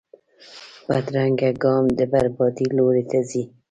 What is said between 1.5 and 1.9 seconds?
ګام